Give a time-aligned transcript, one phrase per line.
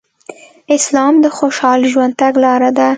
[0.75, 2.87] اسلام د خوشحاله ژوند تګلاره ده